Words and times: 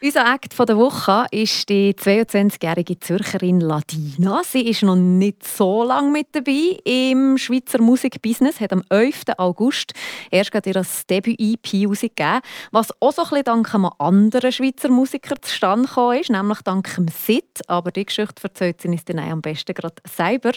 Unser 0.00 0.32
Act 0.32 0.56
der 0.56 0.76
Woche 0.76 1.26
ist 1.32 1.68
die 1.68 1.92
22-jährige 1.92 3.00
Zürcherin 3.00 3.58
Ladina. 3.60 4.42
Sie 4.44 4.68
ist 4.68 4.84
noch 4.84 4.94
nicht 4.94 5.44
so 5.44 5.82
lange 5.82 6.12
mit 6.12 6.28
dabei 6.30 6.78
im 6.84 7.36
Schweizer 7.36 7.82
Musikbusiness, 7.82 8.60
hat 8.60 8.72
am 8.72 8.84
11. 8.90 9.22
August 9.38 9.94
erst 10.30 10.52
gerade 10.52 10.70
ihr 10.70 10.86
Debüt-EP 11.10 11.66
herausgegeben, 11.66 12.42
was 12.70 12.92
auch 13.00 13.10
so 13.10 13.22
ein 13.22 13.28
bisschen 13.30 13.44
dank 13.44 13.74
einem 13.74 13.90
anderen 13.98 14.52
Schweizer 14.52 14.88
Musiker 14.88 15.34
zustande 15.42 15.88
gekommen 15.88 16.20
ist, 16.20 16.30
nämlich 16.30 16.60
dank 16.62 16.94
dem 16.94 17.08
Sid. 17.08 17.62
Aber 17.66 17.90
die 17.90 18.06
Geschichte 18.06 18.40
erzählt 18.40 18.80
sie 18.80 18.86
uns 18.86 19.04
dann 19.04 19.18
am 19.18 19.42
besten 19.42 19.74
gerade 19.74 19.96
selber. 20.08 20.52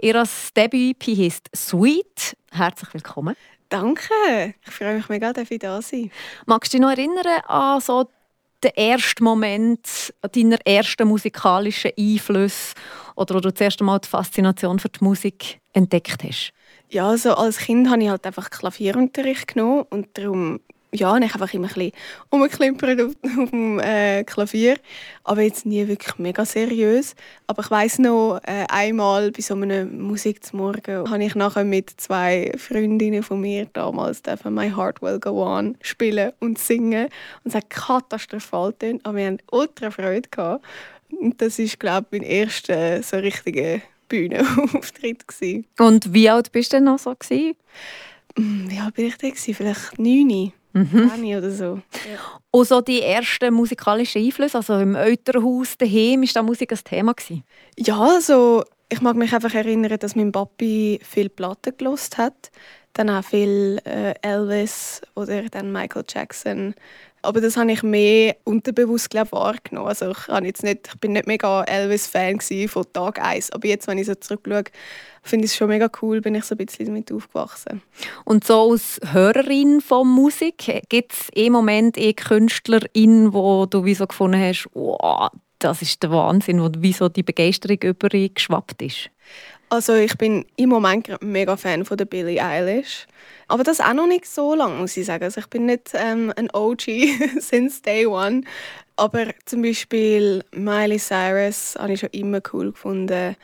Ihr 0.00 0.22
Debüt-EP 0.56 1.18
heisst 1.18 1.50
«Sweet». 1.52 2.36
Herzlich 2.52 2.94
willkommen. 2.94 3.34
Danke, 3.68 4.54
ich 4.64 4.72
freue 4.72 4.94
mich 4.94 5.08
mega, 5.08 5.32
dass 5.32 5.50
ich 5.50 5.58
da 5.58 5.82
sein 5.82 6.12
Magst 6.46 6.72
du 6.72 6.76
dich 6.76 6.82
noch 6.82 6.90
erinnern 6.90 7.40
an 7.48 7.80
so 7.80 8.08
den 8.64 8.74
ersten 8.74 9.24
Moment 9.24 10.12
deiner 10.32 10.58
ersten 10.64 11.08
musikalischen 11.08 11.92
Einflüsse 11.98 12.74
oder 13.16 13.34
wo 13.34 13.40
du 13.40 13.50
das 13.50 13.60
erste 13.60 13.84
Mal 13.84 13.98
die 14.00 14.08
Faszination 14.08 14.78
für 14.78 14.88
die 14.88 15.04
Musik 15.04 15.60
entdeckt 15.72 16.24
hast? 16.24 16.52
Ja, 16.90 17.08
also 17.08 17.34
als 17.34 17.58
Kind 17.58 17.90
habe 17.90 18.02
ich 18.02 18.08
halt 18.08 18.26
einfach 18.26 18.50
Klavierunterricht 18.50 19.48
genommen 19.48 19.84
und 19.90 20.16
darum 20.18 20.60
ja, 20.94 21.16
ich 21.16 21.34
einfach 21.34 21.52
immer 21.52 21.66
ein 21.66 21.74
bisschen 21.74 21.92
rumgeklimpert 22.32 23.00
auf, 23.00 23.12
auf 23.38 23.50
dem 23.50 23.80
äh, 23.80 24.24
Klavier, 24.24 24.76
aber 25.24 25.42
jetzt 25.42 25.66
nie 25.66 25.86
wirklich 25.88 26.18
mega 26.18 26.44
seriös. 26.44 27.14
Aber 27.46 27.62
ich 27.62 27.70
weiß 27.70 27.98
noch, 27.98 28.40
äh, 28.44 28.64
einmal 28.68 29.30
bei 29.32 29.42
so 29.42 29.54
einem 29.54 30.00
Musik 30.02 30.44
zum 30.44 30.60
Morgen 30.60 31.10
habe 31.10 31.24
ich 31.24 31.34
nachher 31.34 31.64
mit 31.64 31.90
zwei 31.96 32.52
Freundinnen 32.56 33.22
von 33.22 33.40
mir 33.40 33.66
damals 33.72 34.22
«My 34.44 34.70
Heart 34.70 35.02
Will 35.02 35.18
Go 35.18 35.44
On» 35.44 35.76
spielen 35.82 36.32
und 36.40 36.58
singen 36.58 37.08
und 37.42 37.48
es 37.48 37.54
hat 37.54 37.70
katastrophal 37.70 38.72
getan, 38.72 39.00
aber 39.02 39.18
wir 39.18 39.26
hatten 39.26 39.38
ultra 39.50 39.90
Freude 39.90 40.28
gehabt. 40.30 40.64
Und 41.10 41.40
das 41.40 41.58
ist 41.58 41.80
glaube 41.80 42.06
ich 42.10 42.20
mein 42.20 42.28
erster 42.28 43.02
so 43.02 43.16
richtiger 43.16 43.80
Bühnenauftritt 44.08 45.26
gewesen. 45.26 45.66
Und 45.78 46.12
wie 46.12 46.30
alt 46.30 46.52
bist 46.52 46.72
du 46.72 46.76
denn 46.76 46.84
noch 46.84 46.98
so 46.98 47.14
gewesen? 47.14 47.56
Hm, 48.36 48.70
wie 48.70 48.78
alt 48.78 48.94
bin 48.94 49.06
ich 49.06 49.16
denn? 49.16 49.34
Vielleicht 49.34 49.98
neun. 49.98 50.52
Mhm. 50.74 51.36
oder 51.36 51.50
so. 51.50 51.80
Ja. 52.10 52.40
Und 52.50 52.68
so 52.68 52.80
die 52.80 53.00
ersten 53.00 53.54
musikalischen 53.54 54.22
Einflüsse, 54.22 54.58
also 54.58 54.78
im 54.78 54.96
Elternhaus 54.96 55.78
daheim, 55.78 56.24
ist 56.24 56.34
da 56.36 56.42
Musik 56.42 56.72
ein 56.72 56.78
Thema 56.84 57.14
gewesen? 57.14 57.44
Ja, 57.78 57.98
also 57.98 58.64
ich 58.88 59.00
mag 59.00 59.16
mich 59.16 59.32
einfach 59.32 59.54
erinnern, 59.54 59.98
dass 59.98 60.16
mein 60.16 60.32
Papi 60.32 61.00
viel 61.02 61.28
Platten 61.28 61.76
gelost 61.76 62.18
hat, 62.18 62.50
dann 62.92 63.08
auch 63.08 63.24
viel 63.24 63.80
äh, 63.84 64.14
Elvis 64.22 65.00
oder 65.14 65.42
dann 65.48 65.72
Michael 65.72 66.04
Jackson. 66.08 66.74
Aber 67.24 67.40
das 67.40 67.56
habe 67.56 67.72
ich 67.72 67.82
mehr 67.82 68.36
unterbewusst 68.44 69.10
glaub, 69.10 69.32
wahrgenommen. 69.32 69.88
Also 69.88 70.10
ich, 70.10 70.28
habe 70.28 70.46
jetzt 70.46 70.62
nicht, 70.62 70.88
ich 70.88 71.00
bin 71.00 71.12
nicht 71.12 71.26
mega 71.26 71.64
Elvis-Fan 71.64 72.40
von 72.68 72.84
Tag 72.92 73.20
1. 73.20 73.50
Aber 73.52 73.66
jetzt, 73.66 73.86
wenn 73.88 73.98
ich 73.98 74.06
so 74.06 74.14
zurückschaue, 74.14 74.64
finde 75.22 75.46
ich 75.46 75.52
es 75.52 75.56
schon 75.56 75.68
mega 75.68 75.88
cool, 76.02 76.20
bin 76.20 76.34
ich 76.34 76.44
so 76.44 76.54
ein 76.54 76.64
bisschen 76.64 76.86
damit 76.86 77.10
aufgewachsen. 77.10 77.82
Und 78.24 78.44
so 78.44 78.70
als 78.70 79.00
Hörerin 79.10 79.80
von 79.80 80.06
Musik, 80.06 80.82
gibt 80.88 81.12
es 81.12 81.28
im 81.34 81.52
Moment 81.54 81.96
eh 81.96 82.12
Künstlerin, 82.12 83.32
wo 83.32 83.66
du 83.66 83.84
wie 83.84 83.94
so 83.94 84.06
gefunden 84.06 84.40
hast, 84.40 84.68
wow, 84.74 85.30
das 85.58 85.80
ist 85.80 86.02
der 86.02 86.10
Wahnsinn, 86.10 86.60
wo 86.60 86.70
wie 86.78 86.92
so 86.92 87.08
die 87.08 87.22
Begeisterung 87.22 87.78
über 87.82 88.08
geschwappt 88.08 88.82
ist? 88.82 89.10
Also 89.74 89.94
ich 89.94 90.16
bin 90.16 90.46
im 90.54 90.68
Moment 90.68 91.20
mega 91.20 91.56
Fan 91.56 91.84
von 91.84 91.96
der 91.96 92.04
Billie 92.04 92.40
Eilish. 92.40 93.08
Aber 93.48 93.64
das 93.64 93.80
auch 93.80 93.92
noch 93.92 94.06
nicht 94.06 94.24
so 94.24 94.54
lange, 94.54 94.76
muss 94.76 94.96
ich 94.96 95.04
sagen. 95.04 95.24
Also 95.24 95.40
ich 95.40 95.48
bin 95.48 95.66
nicht 95.66 95.90
ähm, 95.94 96.32
ein 96.36 96.48
OG 96.52 96.82
since 97.40 97.82
day 97.82 98.06
one. 98.06 98.42
Aber 98.94 99.26
zum 99.46 99.62
Beispiel 99.62 100.44
Miley 100.52 101.00
Cyrus 101.00 101.74
habe 101.76 101.92
ich 101.92 102.00
schon 102.00 102.10
immer 102.12 102.40
cool 102.52 102.70
gefunden. 102.70 103.34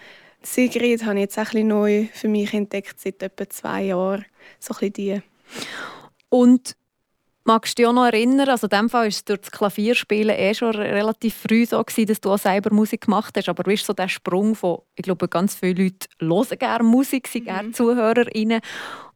Sigrid 0.43 1.05
habe 1.05 1.17
ich 1.17 1.23
jetzt 1.23 1.39
auch 1.39 1.53
ein 1.53 1.67
neu 1.67 2.07
für 2.15 2.29
mich 2.29 2.55
entdeckt, 2.55 3.01
seit 3.01 3.21
etwa 3.25 3.51
zwei 3.51 3.83
Jahren. 3.87 4.25
So 4.61 4.73
ein 4.81 4.93
die. 4.93 5.21
Und 6.29 6.77
magst 7.45 7.79
du 7.79 7.83
dich 7.83 7.87
auch 7.89 7.93
noch 7.93 8.07
erinnern, 8.07 8.49
also 8.49 8.67
in 8.67 8.71
dem 8.71 8.91
Fall 8.91 9.03
war 9.03 9.07
es 9.09 9.25
durch 9.25 9.41
das 9.41 9.51
Klavierspielen 9.51 10.37
eh 10.37 10.55
schon 10.55 10.75
relativ 10.75 11.35
früh 11.35 11.67
so, 11.67 11.83
gewesen, 11.83 12.07
dass 12.07 12.21
du 12.21 12.31
auch 12.31 12.39
selber 12.39 12.73
Musik 12.73 13.03
gemacht 13.03 13.37
hast, 13.37 13.49
aber 13.49 13.69
wie 13.69 13.75
ist 13.75 13.87
so 13.87 13.93
der 13.93 14.09
Sprung 14.09 14.55
von, 14.55 14.79
ich 14.97 15.03
glaube, 15.03 15.29
ganz 15.29 15.55
viele 15.55 15.85
Leute 15.85 16.09
hören 16.21 16.59
gerne 16.59 16.85
Musik, 16.85 17.29
sind 17.29 17.43
mhm. 17.43 17.49
gerne 17.49 17.73
ZuhörerInnen 17.73 18.61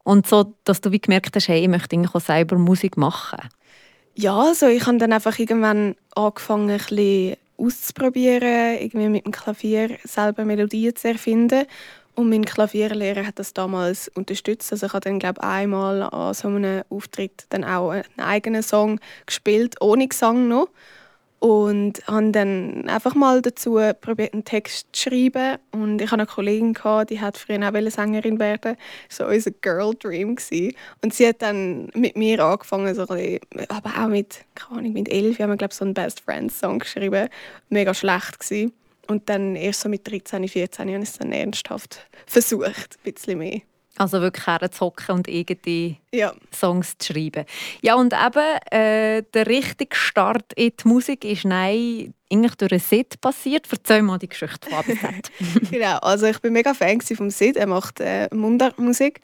und 0.05 0.27
so, 0.27 0.55
dass 0.65 0.81
du 0.81 0.93
wie 0.93 1.01
gemerkt 1.01 1.35
hast, 1.37 1.49
hey, 1.49 1.63
ich 1.63 1.69
möchte 1.69 1.97
auch 2.13 2.21
selber 2.21 2.57
Musik 2.57 2.97
machen? 2.97 3.41
Ja, 4.15 4.39
also 4.39 4.69
ich 4.69 4.87
habe 4.87 4.99
dann 4.99 5.13
einfach 5.13 5.39
irgendwann 5.39 5.97
angefangen, 6.15 6.71
ein 6.71 6.79
bisschen 6.79 7.37
auszuprobieren, 7.57 8.79
irgendwie 8.81 9.09
mit 9.09 9.27
dem 9.27 9.33
Klavier 9.33 9.99
selber 10.05 10.45
Melodien 10.45 10.95
zu 10.95 11.09
erfinden. 11.09 11.67
Und 12.15 12.29
mein 12.29 12.45
Klavierlehrer 12.45 13.27
hat 13.27 13.39
das 13.39 13.55
damals 13.55 14.09
unterstützt. 14.09 14.71
Also 14.73 14.87
ich 14.87 14.93
habe 14.93 15.09
dann 15.09 15.19
glaube 15.19 15.43
einmal 15.43 16.03
an 16.03 16.35
so 16.35 16.49
einem 16.49 16.85
Auftritt 16.89 17.47
dann 17.51 17.65
auch 17.65 17.91
einen 17.91 18.05
eigenen 18.19 18.63
Song 18.63 19.01
gespielt, 19.27 19.77
ohne 19.81 20.07
Gesang 20.07 20.49
noch 20.49 20.69
und 21.45 22.07
habe 22.07 22.31
dann 22.31 22.89
einfach 22.89 23.15
mal 23.15 23.43
dazu 23.43 23.79
probiert, 24.01 24.33
einen 24.33 24.47
Text 24.47 24.87
zu 24.93 25.11
schreiben. 25.11 25.59
Und 25.73 26.01
ich 26.01 26.11
hatte 26.11 26.23
eine 26.23 26.27
Kollegin, 26.27 26.75
die 27.11 27.21
hat 27.21 27.37
früher 27.37 27.69
auch 27.69 27.91
Sängerin 27.91 28.41
werden 28.41 28.79
so 29.11 29.27
unser 29.27 29.51
Girl 29.51 29.95
Dream. 29.95 30.37
Gewesen. 30.37 30.75
Und 31.03 31.13
sie 31.13 31.29
hat 31.29 31.43
dann 31.43 31.91
mit 31.95 32.17
mir 32.17 32.43
angefangen, 32.43 32.95
so 32.95 33.05
bisschen, 33.05 33.41
aber 33.69 33.91
auch 33.91 34.09
mit, 34.09 34.47
keine 34.55 34.79
Ahnung, 34.79 34.95
mit 34.95 35.11
elf 35.11 35.39
haben 35.39 35.51
wir, 35.51 35.59
glaube 35.59 35.75
so 35.75 35.85
einen 35.85 35.93
Best 35.93 36.21
Friends 36.21 36.61
Song 36.61 36.79
geschrieben. 36.79 37.29
Mega 37.69 37.93
schlecht 37.93 38.41
gewesen. 38.41 38.73
Und 39.09 39.29
dann 39.29 39.57
erst 39.57 39.81
so 39.81 39.89
mit 39.89 40.09
13, 40.11 40.47
14 40.49 40.89
habe 40.89 41.03
ich 41.03 41.09
es 41.09 41.19
dann 41.19 41.33
ernsthaft 41.33 42.07
versucht, 42.27 42.99
ein 43.05 43.13
bisschen 43.13 43.39
mehr. 43.39 43.61
Also 43.97 44.21
wirklich 44.21 44.47
herzuhocken 44.47 45.15
und 45.15 45.29
irgendwie 45.29 45.99
ja. 46.13 46.35
Songs 46.53 46.99
zu 46.99 47.13
schreiben. 47.13 47.45
Ja, 47.81 47.95
und 47.95 48.13
eben 48.13 48.59
äh, 48.73 49.23
der 49.33 49.47
richtige 49.47 49.95
Start 49.95 50.53
in 50.55 50.73
die 50.83 50.89
Musik 50.89 51.25
ist 51.25 51.45
nein, 51.45 52.13
eigentlich 52.33 52.57
durch 52.57 52.73
ein 52.73 52.81
Sid 52.81 53.21
passiert. 53.21 53.69
Erzähl 53.71 54.03
mal 54.03 54.19
die 54.19 54.29
Geschichte 54.29 54.69
von 54.69 54.83
genau, 55.71 55.99
also 55.99 56.27
ich 56.27 56.41
bin 56.41 56.53
mega 56.55 56.75
Fan 56.75 57.01
vom 57.01 57.31
Sid. 57.31 57.57
Er 57.57 57.69
macht 57.69 58.01
äh, 58.01 58.29
Mundartmusik. 58.35 59.21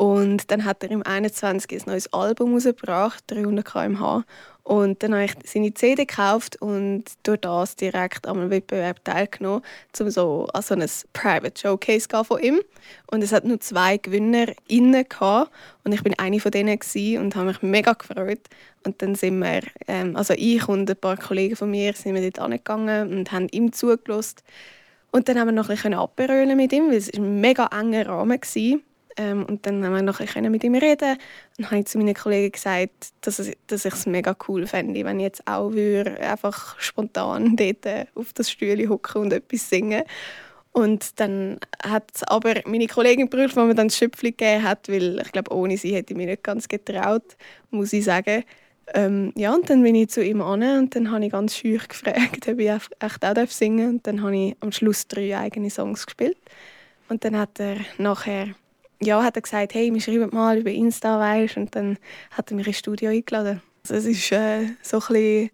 Und 0.00 0.50
dann 0.50 0.64
hat 0.64 0.82
er 0.82 0.90
im 0.92 1.02
21 1.02 1.70
ein 1.72 1.82
neues 1.84 2.10
Album 2.14 2.54
rausgebracht, 2.54 3.22
300 3.26 3.66
km/h. 3.66 4.24
Und 4.62 5.02
dann 5.02 5.12
habe 5.12 5.24
ich 5.24 5.32
seine 5.44 5.74
CD 5.74 6.06
gekauft 6.06 6.56
und 6.62 7.04
durch 7.22 7.40
das 7.42 7.76
direkt 7.76 8.26
einem 8.26 8.48
Wettbewerb 8.48 9.04
teilgenommen, 9.04 9.60
um 10.00 10.10
so 10.10 10.48
an 10.54 10.62
so 10.62 10.74
ein 10.74 10.86
Private 11.12 11.60
Showcase 11.60 12.08
von 12.24 12.42
ihm. 12.42 12.62
Und 13.10 13.22
es 13.22 13.30
hat 13.30 13.44
nur 13.44 13.60
zwei 13.60 13.98
Gewinner 13.98 14.46
innen 14.68 15.04
und 15.84 15.92
ich 15.92 16.02
bin 16.02 16.18
eine 16.18 16.40
von 16.40 16.50
denen 16.50 16.78
und 17.18 17.36
habe 17.36 17.48
mich 17.48 17.60
mega 17.60 17.92
gefreut. 17.92 18.40
Und 18.86 19.02
dann 19.02 19.16
sind 19.16 19.38
wir, 19.38 19.60
ähm, 19.86 20.16
also 20.16 20.32
ich 20.34 20.66
und 20.66 20.88
ein 20.88 20.96
paar 20.96 21.18
Kollegen 21.18 21.56
von 21.56 21.70
mir, 21.70 21.92
sind 21.92 22.14
wir 22.14 22.22
dort 22.22 22.38
angegangen 22.38 23.12
und 23.12 23.32
haben 23.32 23.48
ihm 23.50 23.70
zugelassen. 23.74 24.36
Und 25.10 25.28
dann 25.28 25.38
haben 25.38 25.48
wir 25.48 25.52
noch 25.52 25.68
ein 25.68 25.74
bisschen 25.74 25.92
abberölen 25.92 26.56
mit 26.56 26.72
ihm, 26.72 26.88
weil 26.88 26.96
es 26.96 27.12
ein 27.12 27.42
mega 27.42 27.66
enger 27.66 28.06
Rahmen 28.06 28.40
war. 28.40 28.80
Ähm, 29.16 29.44
und 29.44 29.66
dann 29.66 29.84
haben 29.84 30.06
wir 30.06 30.36
ein 30.36 30.52
mit 30.52 30.64
ihm 30.64 30.74
reden. 30.74 31.18
Dann 31.56 31.66
habe 31.66 31.78
ich 31.78 31.86
zu 31.86 31.98
meinen 31.98 32.14
Kollegen 32.14 32.52
gesagt, 32.52 33.10
dass, 33.20 33.36
dass 33.66 33.84
ich 33.84 33.94
es 33.94 34.06
mega 34.06 34.36
cool 34.48 34.66
fände, 34.66 35.04
wenn 35.04 35.18
ich 35.18 35.24
jetzt 35.24 35.46
auch 35.46 35.72
würde, 35.72 36.18
einfach 36.20 36.78
spontan 36.78 37.56
dort 37.84 38.08
auf 38.14 38.32
das 38.32 38.50
Stühle 38.50 38.88
hocken 38.88 39.22
und 39.22 39.32
etwas 39.32 39.68
singen. 39.68 40.04
Und 40.72 41.18
dann 41.18 41.58
hat 41.82 42.22
aber 42.28 42.54
meine 42.64 42.86
Kollegin 42.86 43.28
gebraucht, 43.28 43.56
die 43.56 43.60
mir 43.60 43.74
dann 43.74 43.88
das 43.88 43.96
Schöpfchen 43.96 44.30
gegeben 44.30 44.62
hat, 44.62 44.88
weil 44.88 45.20
ich 45.20 45.32
glaube, 45.32 45.52
ohne 45.52 45.76
sie 45.76 45.94
hätte 45.94 46.12
ich 46.12 46.16
mich 46.16 46.26
nicht 46.26 46.44
ganz 46.44 46.68
getraut, 46.68 47.36
muss 47.70 47.92
ich 47.92 48.04
sagen. 48.04 48.44
Ähm, 48.94 49.32
ja, 49.36 49.52
und 49.54 49.68
dann 49.68 49.82
bin 49.82 49.94
ich 49.94 50.10
zu 50.10 50.24
ihm 50.24 50.40
an 50.42 50.62
und 50.78 50.94
dann 50.94 51.10
habe 51.10 51.24
ich 51.24 51.32
ganz 51.32 51.56
schüch 51.56 51.88
gefragt, 51.88 52.48
ob 52.48 52.58
ich 52.58 52.68
echt 52.68 53.24
auch 53.24 53.46
singen 53.48 53.78
darf. 53.78 53.90
Und 53.90 54.06
dann 54.06 54.22
habe 54.22 54.36
ich 54.36 54.56
am 54.60 54.70
Schluss 54.70 55.08
drei 55.08 55.36
eigene 55.36 55.70
Songs 55.70 56.06
gespielt. 56.06 56.38
Und 57.08 57.24
dann 57.24 57.36
hat 57.36 57.58
er 57.58 57.76
nachher 57.98 58.54
ja, 59.02 59.22
hat 59.22 59.36
er 59.36 59.42
gesagt, 59.42 59.74
hey, 59.74 59.92
wir 59.92 60.00
schreiben 60.00 60.28
mal 60.32 60.58
über 60.58 60.70
Insta, 60.70 61.18
weißt, 61.18 61.56
und 61.56 61.74
dann 61.74 61.98
hat 62.30 62.50
er 62.50 62.56
mich 62.56 62.66
ins 62.66 62.78
Studio 62.78 63.10
eingeladen. 63.10 63.62
Also 63.82 63.94
es 63.94 64.04
ist 64.04 64.32
äh, 64.32 64.66
so 64.82 65.00
ein 65.08 65.50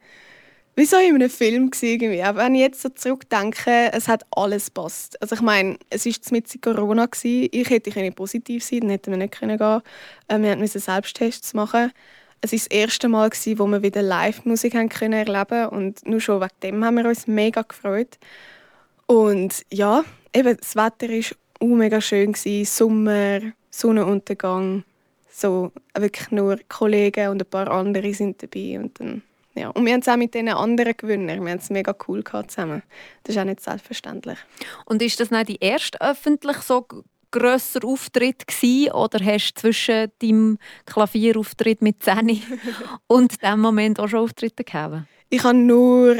wie 0.78 0.84
so 0.84 0.98
in 0.98 1.14
einem 1.14 1.31
Film 1.31 1.70
irgendwie. 1.81 2.22
Aber 2.22 2.44
wenn 2.44 2.54
ich 2.54 2.60
jetzt 2.60 2.82
so 2.82 2.90
zurückdenke, 2.90 3.90
es 3.93 4.08
hat 4.08 4.25
alles 4.31 4.70
passt. 4.70 5.20
Also 5.22 5.34
ich 5.34 5.40
meine, 5.40 5.78
es 5.88 6.04
war 6.04 6.12
mit 6.32 6.62
Corona 6.62 7.06
gewesen. 7.06 7.48
Ich 7.50 7.70
hätte 7.70 7.90
können 7.90 8.12
positiv 8.12 8.62
sein, 8.62 8.81
dann 8.81 8.90
hätten 8.90 9.10
wir 9.10 9.16
nicht 9.16 9.38
können 9.38 9.56
gehen. 9.56 9.81
Äh, 10.28 10.38
wir 10.38 10.56
mussten 10.56 10.81
Selbsttests 10.81 11.54
machen. 11.54 11.93
Es 12.43 12.52
war 12.52 12.58
das 12.58 12.66
erste 12.66 13.08
Mal 13.08 13.31
gewesen, 13.31 13.58
wo 13.58 13.66
wir 13.66 13.82
wieder 13.82 14.02
Live-Musik 14.02 14.75
können 14.90 15.14
erleben 15.14 15.69
und 15.69 16.06
nur 16.06 16.20
schon 16.20 16.43
wegen 16.43 16.52
dem 16.62 16.84
haben 16.84 16.96
wir 16.96 17.06
uns 17.06 17.26
mega 17.26 17.62
gefreut. 17.62 18.19
Und 19.06 19.64
ja, 19.72 20.04
eben 20.34 20.56
das 20.58 20.76
Wetter 20.76 21.08
ist 21.08 21.34
uh, 21.61 21.75
mega 21.76 22.00
schön 22.00 22.32
gewesen. 22.32 22.64
Sommer, 22.64 23.41
Sonnenuntergang. 23.70 24.85
So 25.31 25.73
wirklich 25.94 26.31
nur 26.31 26.58
Kollegen 26.69 27.29
und 27.29 27.43
ein 27.43 27.50
paar 27.50 27.70
andere 27.70 28.14
sind 28.14 28.43
dabei 28.43 28.79
und 28.81 28.99
dann 28.99 29.23
ja. 29.56 29.70
Und 29.70 29.87
wir 29.87 29.94
haben 29.94 30.00
es 30.00 30.08
auch 30.08 30.17
mit 30.17 30.35
den 30.35 30.49
anderen 30.49 30.94
Gewinnern. 30.97 31.43
Wir 31.43 31.53
haben 31.53 31.58
es 31.58 31.70
mega 31.70 31.94
cool 32.06 32.23
zusammen. 32.47 32.82
Das 33.23 33.35
ist 33.35 33.41
auch 33.41 33.47
nicht 33.47 33.61
selbstverständlich. 33.61 34.38
Und 34.85 35.00
ist 35.00 35.19
das 35.19 35.31
nicht 35.31 35.49
die 35.49 35.58
erste 35.61 36.00
öffentlich 36.00 36.58
so 36.58 36.87
grösser 37.31 37.85
Auftritt 37.85 38.47
gewesen, 38.47 38.93
oder 38.93 39.25
hast 39.25 39.55
du 39.55 39.61
zwischen 39.62 40.12
deinem 40.20 40.58
Klavierauftritt 40.85 41.82
mit 41.82 42.03
10 42.03 42.43
und 43.06 43.43
dem 43.43 43.61
Moment 43.61 43.99
auch 43.99 44.08
schon 44.08 44.20
Auftritte 44.20 44.64
gehabt? 44.64 45.06
Ich 45.29 45.43
habe 45.43 45.58
nur 45.58 46.17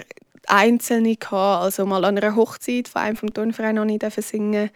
einzelne 0.47 1.17
gehabt, 1.17 1.65
also 1.65 1.87
mal 1.87 2.05
an 2.05 2.19
einer 2.19 2.37
Hochzeit 2.37 2.89
von 2.89 3.03
einem 3.03 3.17
vom 3.17 3.33
Turnverein 3.33 3.75
noch 3.77 3.85
nicht 3.85 4.05
singen 4.23 4.71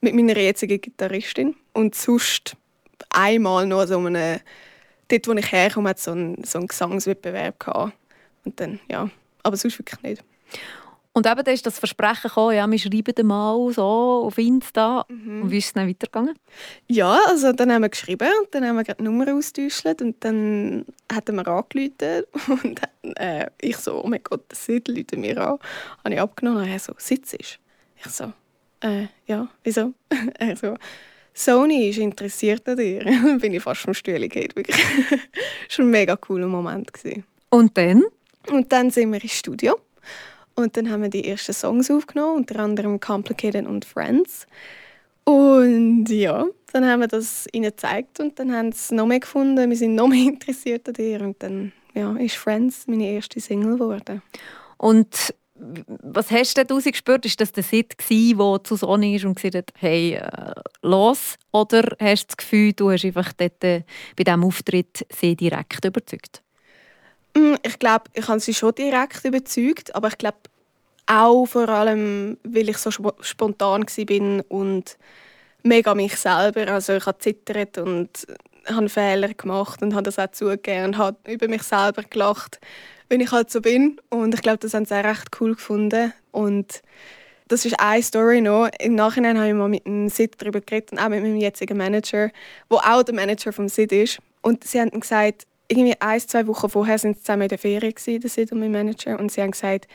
mit 0.00 0.14
meiner 0.14 0.36
jetzigen 0.36 0.80
Gitarristin 0.80 1.56
und 1.72 1.94
sonst 1.94 2.56
einmal 3.10 3.66
noch 3.66 3.86
so 3.86 3.98
eine 3.98 4.40
dort, 5.08 5.28
wo 5.28 5.32
ich 5.32 5.52
herkomme, 5.52 5.90
hat 5.90 5.98
so 5.98 6.12
einen, 6.12 6.44
so 6.44 6.58
einen 6.58 6.68
Gesangswettbewerb 6.68 7.60
gehabt. 7.60 7.92
und 8.44 8.58
dann 8.60 8.80
ja, 8.90 9.08
aber 9.42 9.56
sonst 9.56 9.78
wirklich 9.78 10.02
nicht. 10.02 10.24
Und 11.16 11.28
eben, 11.28 11.44
da 11.44 11.52
ist 11.52 11.64
das 11.64 11.78
Versprechen 11.78 12.28
gekommen, 12.28 12.56
ja, 12.56 12.68
wir 12.68 12.78
schreiben 12.78 13.26
mal 13.28 13.72
so 13.72 14.24
auf 14.26 14.36
Insta. 14.36 15.06
Mhm. 15.08 15.42
Und 15.42 15.50
wie 15.52 15.58
ist 15.58 15.66
es 15.66 15.72
dann 15.72 15.88
weitergegangen? 15.88 16.36
Ja, 16.88 17.20
also 17.28 17.52
dann 17.52 17.70
haben 17.70 17.82
wir 17.82 17.88
geschrieben 17.88 18.28
und 18.42 18.52
dann 18.52 18.66
haben 18.66 18.76
wir 18.76 18.82
die 18.82 19.00
Nummer 19.00 19.32
austauscht 19.32 19.86
und 20.02 20.16
dann 20.24 20.84
hat 21.12 21.28
er 21.28 21.34
mir 21.34 21.46
angerufen 21.46 22.24
und 22.64 22.80
dann, 22.82 23.12
äh, 23.14 23.48
ich 23.60 23.76
so, 23.76 24.02
oh 24.02 24.08
mein 24.08 24.24
Gott, 24.24 24.42
das 24.48 24.66
sieht 24.66 24.88
Leute 24.88 25.16
mir 25.16 25.38
an. 25.38 25.58
Habe 26.02 26.14
ich 26.14 26.20
abgenommen 26.20 26.64
und 26.64 26.68
er 26.68 26.80
so, 26.80 26.92
sitzt 26.98 27.32
Ich 27.34 27.54
so, 28.08 28.32
äh, 28.80 29.06
ja, 29.28 29.48
wieso? 29.62 29.94
er 30.40 30.56
so, 30.56 30.74
Sony 31.32 31.90
ist 31.90 31.98
interessiert 31.98 32.68
an 32.68 32.76
dir. 32.76 33.04
dann 33.04 33.38
bin 33.38 33.54
ich 33.54 33.62
fast 33.62 33.82
vom 33.82 33.94
Stuhl 33.94 34.28
gefallen, 34.28 34.50
wirklich. 34.56 34.76
das 35.68 35.78
war 35.78 35.84
ein 35.84 35.90
mega 35.90 36.16
cooler 36.16 36.48
Moment. 36.48 36.90
Und 37.50 37.78
dann? 37.78 38.02
Und 38.50 38.72
dann 38.72 38.90
sind 38.90 39.12
wir 39.12 39.22
ins 39.22 39.38
Studio 39.38 39.78
und 40.54 40.76
dann 40.76 40.90
haben 40.90 41.02
wir 41.02 41.10
die 41.10 41.28
ersten 41.28 41.52
Songs 41.52 41.90
aufgenommen, 41.90 42.36
unter 42.36 42.60
anderem 42.60 43.00
Complicated 43.00 43.66
und 43.66 43.84
Friends. 43.84 44.46
Und 45.24 46.06
ja, 46.08 46.46
dann 46.72 46.86
haben 46.86 47.00
wir 47.00 47.08
das 47.08 47.46
ihnen 47.52 47.64
gezeigt 47.64 48.20
und 48.20 48.38
dann 48.38 48.52
haben 48.52 48.72
sie 48.72 48.94
noch 48.94 49.06
mehr 49.06 49.20
gefunden, 49.20 49.68
wir 49.68 49.76
sind 49.76 49.94
noch 49.94 50.08
mehr 50.08 50.24
interessiert 50.28 50.86
an 50.88 50.94
dir 50.94 51.20
und 51.22 51.42
dann 51.42 51.72
ja, 51.94 52.14
ist 52.16 52.36
Friends 52.36 52.86
meine 52.86 53.10
erste 53.10 53.40
Single 53.40 53.78
geworden. 53.78 54.22
Und 54.76 55.34
was 55.56 56.30
hast 56.30 56.58
du 56.58 56.64
daraus 56.64 56.84
gespürt? 56.84 57.24
Ist 57.24 57.40
das 57.40 57.52
der 57.52 57.62
Sit, 57.62 57.96
der 58.10 58.64
zu 58.64 58.76
Sony 58.76 59.16
ist 59.16 59.24
und 59.24 59.36
gesagt 59.36 59.54
hat, 59.54 59.72
hey, 59.78 60.14
äh, 60.14 60.52
los? 60.82 61.36
Oder 61.52 61.96
hast 62.00 62.24
du 62.24 62.26
das 62.28 62.36
Gefühl, 62.36 62.72
du 62.72 62.90
hast 62.90 63.04
einfach 63.04 63.32
dort, 63.32 63.62
äh, 63.62 63.82
bei 64.16 64.24
diesem 64.24 64.44
Auftritt 64.44 65.06
sie 65.10 65.36
direkt 65.36 65.84
überzeugt? 65.84 66.43
Mm, 67.34 67.54
ich 67.62 67.78
glaube, 67.78 68.04
ich 68.14 68.28
habe 68.28 68.40
sie 68.40 68.54
schon 68.54 68.74
direkt 68.74 69.24
überzeugt, 69.24 69.94
aber 69.94 70.08
ich 70.08 70.18
glaube 70.18 70.38
auch 71.06 71.46
vor 71.46 71.68
allem, 71.68 72.38
weil 72.44 72.68
ich 72.68 72.78
so 72.78 72.90
spontan 72.90 73.84
war 73.86 74.44
und 74.48 74.96
mega 75.62 75.94
mich 75.94 76.16
selber. 76.16 76.68
Also 76.72 76.94
ich 76.94 77.06
habe 77.06 77.18
zittert 77.18 77.78
und 77.78 78.26
habe 78.68 78.88
Fehler 78.88 79.34
gemacht 79.34 79.82
und 79.82 79.94
habe 79.94 80.04
das 80.04 80.18
auch 80.18 80.30
zugegeben 80.30 80.86
und 80.86 80.98
habe 80.98 81.18
über 81.30 81.48
mich 81.48 81.62
selber 81.62 82.02
gelacht, 82.02 82.60
wenn 83.08 83.20
ich 83.20 83.32
halt 83.32 83.50
so 83.50 83.60
bin. 83.60 84.00
Und 84.08 84.34
ich 84.34 84.42
glaube, 84.42 84.58
das 84.58 84.74
haben 84.74 84.86
sie 84.86 84.94
auch 84.94 85.04
recht 85.04 85.28
cool 85.40 85.54
gefunden. 85.54 86.12
Und 86.30 86.82
das 87.48 87.64
ist 87.64 87.78
eine 87.78 88.02
Story 88.02 88.40
noch. 88.40 88.68
Im 88.80 88.94
Nachhinein 88.94 89.36
habe 89.36 89.48
ich 89.48 89.54
mal 89.54 89.68
mit 89.68 89.86
dem 89.86 90.08
Sid 90.08 90.36
darüber 90.38 90.60
geredet 90.60 90.92
und 90.92 90.98
auch 90.98 91.08
mit 91.08 91.22
meinem 91.22 91.36
jetzigen 91.36 91.76
Manager, 91.76 92.30
der 92.70 92.78
auch 92.78 93.02
der 93.02 93.14
Manager 93.14 93.52
vom 93.52 93.68
Sid 93.68 93.92
ist. 93.92 94.18
Und 94.40 94.64
sie 94.64 94.80
haben 94.80 94.98
gesagt, 94.98 95.46
irgendwie 95.68 95.96
ein, 96.00 96.20
zwei 96.20 96.46
Wochen 96.46 96.68
vorher 96.68 96.98
sind 96.98 97.16
sie 97.16 97.22
zusammen 97.22 97.42
in 97.42 97.48
der 97.48 97.58
Ferien 97.58 97.94
der 97.96 98.30
Sid 98.30 98.52
und 98.52 98.60
mein 98.60 98.72
Manager, 98.72 99.18
und 99.18 99.32
sie 99.32 99.42
haben 99.42 99.52
gesagt, 99.52 99.88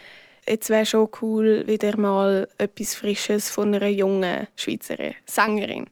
jetzt 0.48 0.70
wäre 0.70 0.86
schon 0.86 1.10
cool, 1.22 1.66
wieder 1.68 1.98
mal 1.98 2.48
etwas 2.58 2.96
Frisches 2.96 3.50
von 3.50 3.74
einer 3.74 3.88
jungen 3.88 4.48
Schweizer 4.56 4.98
Sängerin. 5.26 5.88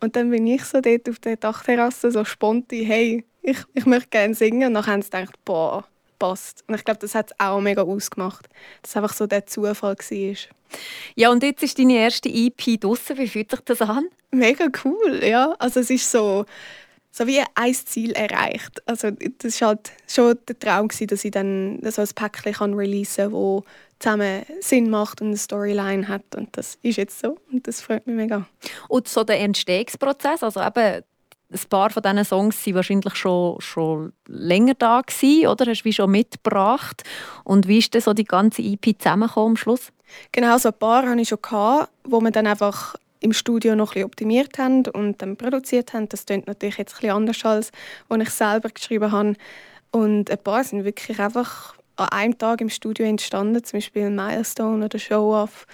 Und 0.00 0.16
dann 0.16 0.30
bin 0.30 0.46
ich 0.48 0.64
so 0.64 0.80
dort 0.80 1.08
auf 1.08 1.20
der 1.20 1.36
Dachterrasse 1.36 2.10
so 2.10 2.24
spontan, 2.24 2.84
hey, 2.84 3.24
ich, 3.42 3.58
ich 3.74 3.86
möchte 3.86 4.08
gerne 4.08 4.34
singen. 4.34 4.68
Und 4.68 4.74
dann 4.74 4.86
haben 4.86 5.02
sie 5.02 5.10
gedacht, 5.10 5.34
boah, 5.44 5.84
passt. 6.18 6.64
Und 6.66 6.74
ich 6.74 6.84
glaube, 6.84 7.00
das 7.00 7.14
hat 7.14 7.30
es 7.30 7.40
auch 7.40 7.60
mega 7.60 7.82
ausgemacht, 7.82 8.48
dass 8.82 8.90
es 8.90 8.96
einfach 8.96 9.14
so 9.14 9.26
der 9.26 9.46
Zufall 9.46 9.96
war. 9.96 10.36
Ja, 11.14 11.30
und 11.30 11.42
jetzt 11.42 11.62
ist 11.62 11.78
deine 11.78 11.98
erste 11.98 12.28
EP 12.28 12.80
draussen. 12.80 13.18
Wie 13.18 13.28
fühlt 13.28 13.50
sich 13.50 13.60
das 13.60 13.82
an? 13.82 14.06
Mega 14.30 14.68
cool, 14.84 15.20
ja. 15.22 15.54
Also 15.58 15.80
es 15.80 15.90
ist 15.90 16.10
so 16.10 16.46
so 17.12 17.26
wie 17.26 17.42
ein 17.54 17.74
Ziel 17.74 18.12
erreicht. 18.12 18.82
Also 18.86 19.10
das 19.38 19.60
war 19.60 19.68
halt 19.68 19.92
schon 20.08 20.38
der 20.48 20.58
Traum, 20.58 20.88
dass 20.88 21.24
ich 21.24 21.30
dann 21.30 21.78
so 21.90 22.00
ein 22.00 22.08
Päckchen 22.14 22.54
kann 22.54 22.74
releasen 22.74 23.30
kann, 23.30 23.62
das 23.62 23.64
zusammen 24.00 24.42
Sinn 24.60 24.90
macht 24.90 25.20
und 25.20 25.28
eine 25.28 25.36
Storyline 25.36 26.08
hat. 26.08 26.34
Und 26.34 26.56
das 26.56 26.78
ist 26.82 26.96
jetzt 26.96 27.20
so 27.20 27.38
und 27.52 27.68
das 27.68 27.82
freut 27.82 28.06
mich 28.06 28.16
mega. 28.16 28.46
Und 28.88 29.06
so 29.06 29.24
der 29.24 29.40
Entstehungsprozess, 29.40 30.42
also 30.42 30.60
eben 30.60 31.02
ein 31.52 31.60
paar 31.68 31.90
von 31.90 32.02
diesen 32.02 32.24
Songs 32.24 32.66
waren 32.66 32.74
wahrscheinlich 32.76 33.14
schon, 33.14 33.60
schon 33.60 34.12
länger 34.26 34.72
da 34.74 35.02
gewesen, 35.02 35.48
oder? 35.48 35.66
Hast 35.66 35.82
du 35.82 35.84
wie 35.84 35.92
schon 35.92 36.10
mitgebracht? 36.10 37.02
Und 37.44 37.68
wie 37.68 37.78
ist 37.78 37.92
denn 37.92 38.00
so 38.00 38.14
die 38.14 38.24
ganze 38.24 38.62
EP 38.62 38.98
zusammengekommen 38.98 39.50
am 39.50 39.56
Schluss? 39.56 39.92
Genau, 40.32 40.56
so 40.56 40.70
ein 40.70 40.78
paar 40.78 41.06
hatte 41.06 41.20
ich 41.20 41.28
schon, 41.28 41.42
gehabt, 41.42 41.90
wo 42.04 42.20
man 42.22 42.32
dann 42.32 42.46
einfach 42.46 42.94
im 43.22 43.32
Studio 43.32 43.74
noch 43.74 43.94
ein 43.94 44.04
optimiert 44.04 44.58
haben 44.58 44.86
und 44.86 45.22
dann 45.22 45.36
produziert 45.36 45.92
haben. 45.92 46.08
Das 46.08 46.26
klingt 46.26 46.46
natürlich 46.46 46.76
jetzt 46.76 47.02
ein 47.02 47.10
anders 47.10 47.44
als 47.44 47.70
was 48.08 48.20
ich 48.20 48.30
selber 48.30 48.68
geschrieben 48.68 49.12
habe. 49.12 49.34
Und 49.90 50.30
ein 50.30 50.38
paar 50.38 50.64
sind 50.64 50.84
wirklich 50.84 51.18
einfach 51.20 51.74
an 51.96 52.08
einem 52.08 52.38
Tag 52.38 52.60
im 52.60 52.70
Studio 52.70 53.06
entstanden, 53.06 53.62
zum 53.62 53.78
Beispiel 53.78 54.10
Milestone 54.10 54.84
oder 54.84 54.98
Show 54.98 55.34
Off. 55.34 55.66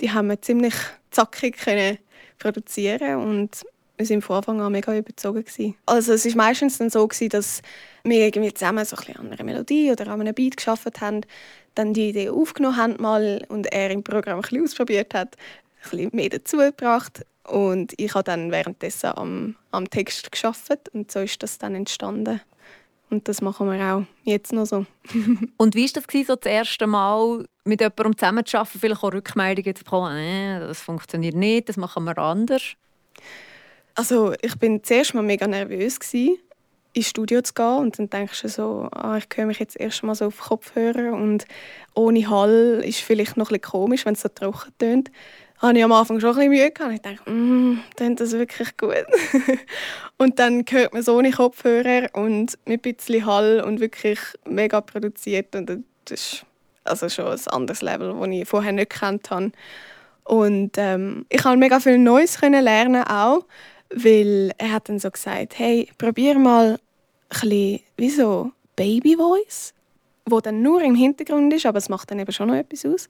Die 0.00 0.10
haben 0.10 0.28
wir 0.28 0.40
ziemlich 0.40 0.74
zackig 1.10 1.56
können 1.58 1.98
produzieren 2.38 3.16
und 3.16 3.64
wir 3.96 4.10
waren 4.10 4.22
von 4.22 4.36
Anfang 4.36 4.60
an 4.60 4.72
mega 4.72 4.94
überzogen 4.94 5.44
gewesen. 5.44 5.74
Also 5.86 6.12
es 6.12 6.26
ist 6.26 6.36
meistens 6.36 6.78
dann 6.78 6.90
so 6.90 7.06
gewesen, 7.06 7.30
dass 7.30 7.62
wir 8.04 8.26
irgendwie 8.26 8.52
zusammen 8.52 8.84
so 8.84 8.96
ein 8.96 9.16
an 9.16 9.32
einer 9.32 9.44
Melodie 9.44 9.90
oder 9.90 10.08
an 10.08 10.20
einem 10.20 10.34
Beat 10.34 10.56
geschafft 10.56 11.00
haben, 11.00 11.22
dann 11.74 11.94
die 11.94 12.10
Idee 12.10 12.28
aufgenommen 12.28 12.76
haben 12.76 12.96
mal 12.98 13.42
und 13.48 13.72
er 13.72 13.90
im 13.90 14.02
Programm 14.02 14.38
ein 14.38 14.42
bisschen 14.42 14.64
ausprobiert 14.64 15.14
hat 15.14 15.36
bisschen 15.90 16.10
mehr 16.12 16.28
dazu 16.28 16.58
gebracht 16.58 17.24
und 17.48 17.94
ich 17.96 18.14
habe 18.14 18.24
dann 18.24 18.50
währenddessen 18.50 19.10
am, 19.16 19.56
am 19.70 19.88
Text 19.88 20.30
geschafft 20.32 20.88
und 20.92 21.10
so 21.10 21.20
ist 21.20 21.42
das 21.42 21.58
dann 21.58 21.74
entstanden. 21.74 22.40
Und 23.08 23.28
das 23.28 23.40
machen 23.40 23.70
wir 23.70 23.94
auch 23.94 24.02
jetzt 24.24 24.52
noch 24.52 24.64
so. 24.64 24.84
und 25.56 25.74
wie 25.76 25.84
war 25.84 25.92
das, 25.94 26.06
gewesen, 26.08 26.26
so 26.26 26.34
das 26.34 26.50
erste 26.50 26.88
Mal 26.88 27.46
mit 27.64 27.80
jemandem 27.80 28.16
zusammenzuarbeiten? 28.18 28.80
Vielleicht 28.80 29.02
auch 29.02 29.12
Rückmeldungen 29.12 29.76
zu 29.76 29.84
bekommen, 29.84 30.16
äh, 30.16 30.58
das 30.58 30.80
funktioniert 30.80 31.36
nicht, 31.36 31.68
das 31.68 31.76
machen 31.76 32.04
wir 32.04 32.18
anders? 32.18 32.62
Also 33.94 34.34
ich 34.42 34.56
bin 34.56 34.82
zuerst 34.82 35.14
mal 35.14 35.22
mega 35.22 35.46
nervös 35.46 36.00
gewesen, 36.00 36.38
ins 36.92 37.08
Studio 37.08 37.42
zu 37.42 37.54
gehen 37.54 37.78
und 37.78 37.98
dann 37.98 38.10
denkst 38.10 38.42
du 38.42 38.48
so, 38.48 38.88
ah, 38.90 39.16
ich 39.18 39.26
höre 39.34 39.46
mich 39.46 39.60
jetzt 39.60 39.78
erst 39.78 40.02
mal 40.02 40.14
so 40.14 40.26
auf 40.26 40.38
Kopfhörer 40.38 41.12
und 41.12 41.46
ohne 41.94 42.28
Hall 42.28 42.82
ist 42.84 43.00
vielleicht 43.00 43.36
noch 43.36 43.50
ein 43.50 43.60
bisschen 43.60 43.72
komisch, 43.72 44.04
wenn 44.04 44.14
es 44.14 44.22
so 44.22 44.28
trocken 44.28 44.72
tönt 44.78 45.10
habe 45.58 45.78
ich 45.78 45.84
am 45.84 45.92
Anfang 45.92 46.20
schon 46.20 46.30
ein 46.30 46.36
bisschen 46.36 46.50
Mühe 46.50 46.70
gehabt. 46.70 46.94
Ich 46.94 47.02
dachte, 47.02 47.30
mm, 47.30 47.80
klingt 47.96 48.20
das 48.20 48.32
wirklich 48.32 48.76
gut. 48.76 49.06
und 50.18 50.38
dann 50.38 50.64
hört 50.68 50.92
man 50.92 51.02
so 51.02 51.16
ohne 51.16 51.30
Kopfhörer 51.30 52.08
und 52.12 52.58
mit 52.66 52.86
ein 52.86 52.94
bisschen 52.94 53.26
Hall 53.26 53.62
und 53.64 53.80
wirklich 53.80 54.18
mega 54.46 54.80
produziert. 54.80 55.54
Und 55.56 55.84
das 56.04 56.20
ist 56.20 56.46
also 56.84 57.08
schon 57.08 57.26
ein 57.26 57.48
anderes 57.48 57.82
Level, 57.82 58.14
das 58.18 58.28
ich 58.28 58.48
vorher 58.48 58.72
nicht 58.72 58.90
gekannt 58.90 59.30
habe. 59.30 59.52
Und 60.24 60.72
ähm, 60.76 61.24
ich 61.28 61.42
konnte 61.42 61.58
mega 61.58 61.80
viel 61.80 61.98
Neues 61.98 62.40
lernen 62.40 63.04
auch, 63.04 63.44
weil 63.90 64.52
er 64.58 64.72
hat 64.72 64.88
dann 64.88 64.98
so 64.98 65.10
gesagt, 65.10 65.58
hey, 65.58 65.88
probier 65.98 66.38
mal 66.38 66.78
ein 67.30 67.80
bisschen, 67.96 68.52
Baby 68.74 69.16
Voice, 69.16 69.72
wo 70.26 70.40
dann 70.40 70.62
nur 70.62 70.82
im 70.82 70.94
Hintergrund 70.94 71.52
ist, 71.54 71.64
aber 71.64 71.78
es 71.78 71.88
macht 71.88 72.10
dann 72.10 72.18
eben 72.18 72.32
schon 72.32 72.48
noch 72.48 72.56
etwas 72.56 72.84
aus. 72.84 73.08